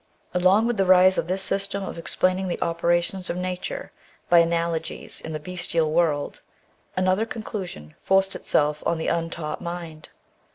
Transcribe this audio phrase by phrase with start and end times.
[0.33, 3.91] Along with the rise of this system of explaining the operations of nature
[4.29, 6.41] by analogies in the bestial world,
[6.97, 10.09] another conclusion forced itself on the untaught mind.